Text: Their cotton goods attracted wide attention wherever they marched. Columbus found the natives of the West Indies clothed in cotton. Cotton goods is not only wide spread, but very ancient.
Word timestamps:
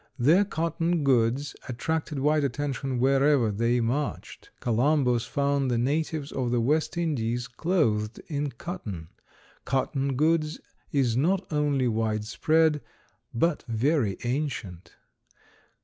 Their 0.17 0.45
cotton 0.45 1.03
goods 1.03 1.55
attracted 1.69 2.17
wide 2.17 2.43
attention 2.43 2.97
wherever 2.97 3.51
they 3.51 3.81
marched. 3.81 4.49
Columbus 4.59 5.25
found 5.27 5.69
the 5.69 5.77
natives 5.77 6.31
of 6.31 6.49
the 6.49 6.59
West 6.59 6.97
Indies 6.97 7.47
clothed 7.47 8.19
in 8.25 8.49
cotton. 8.49 9.09
Cotton 9.63 10.15
goods 10.15 10.59
is 10.91 11.15
not 11.15 11.45
only 11.53 11.87
wide 11.87 12.25
spread, 12.25 12.81
but 13.31 13.63
very 13.67 14.17
ancient. 14.23 14.95